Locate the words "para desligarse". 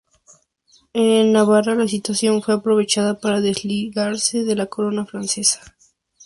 3.19-4.43